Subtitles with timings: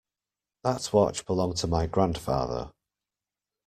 [0.63, 2.71] That watch belonged to my grandfather.